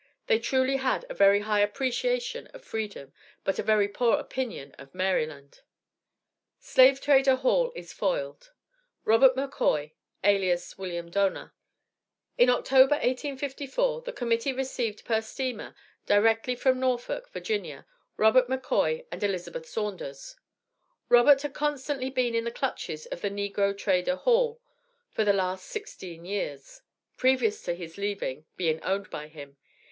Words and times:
They 0.25 0.39
truly 0.39 0.77
had 0.77 1.05
a 1.11 1.13
very 1.13 1.41
high 1.41 1.59
appreciation 1.59 2.47
of 2.55 2.63
freedom, 2.65 3.13
but 3.43 3.59
a 3.59 3.61
very 3.61 3.87
poor 3.87 4.15
opinion 4.17 4.71
of 4.79 4.95
Maryland. 4.95 5.61
SLAVE 6.59 6.99
TRADER 6.99 7.35
HALL 7.35 7.71
IS 7.75 7.93
FOILED. 7.93 8.49
ROBERT 9.05 9.35
McCOY 9.35 9.91
alias 10.23 10.75
WILLIAM 10.75 11.11
DONAR. 11.11 11.53
In 12.35 12.49
October, 12.49 12.95
1854, 12.95 14.01
the 14.01 14.11
Committee 14.11 14.51
received 14.51 15.05
per 15.05 15.21
steamer, 15.21 15.75
directly 16.07 16.55
from 16.55 16.79
Norfolk, 16.79 17.29
Va., 17.29 17.85
Robert 18.17 18.47
McCoy 18.49 19.05
and 19.11 19.21
Elizabeth 19.21 19.67
Saunders. 19.67 20.35
Robert 21.09 21.43
had 21.43 21.53
constantly 21.53 22.09
been 22.09 22.33
in 22.33 22.45
the 22.45 22.49
clutches 22.49 23.05
of 23.05 23.21
the 23.21 23.29
negro 23.29 23.77
trader 23.77 24.15
Hall, 24.15 24.59
for 25.11 25.23
the 25.23 25.31
last 25.31 25.67
sixteen 25.67 26.25
years, 26.25 26.81
previous 27.17 27.61
to 27.61 27.75
his 27.75 27.99
leaving, 27.99 28.45
being 28.55 28.81
owned 28.81 29.11
by 29.11 29.27
him. 29.27 29.57